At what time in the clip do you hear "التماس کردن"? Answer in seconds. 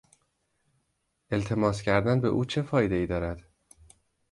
1.31-2.21